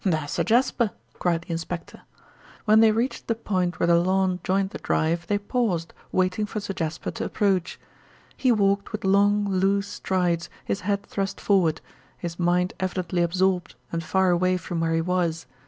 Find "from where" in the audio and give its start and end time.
14.57-14.93